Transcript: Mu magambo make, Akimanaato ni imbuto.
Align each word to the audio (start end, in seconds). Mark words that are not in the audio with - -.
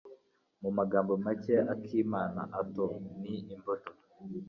Mu 0.61 0.69
magambo 0.77 1.11
make, 1.25 1.55
Akimanaato 1.73 2.85
ni 3.19 3.33
imbuto. 3.53 3.91